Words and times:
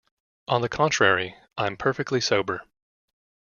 On 0.47 0.61
the 0.63 0.67
contrary, 0.67 1.35
I'm 1.59 1.77
perfectly 1.77 2.21
sober. 2.21 2.63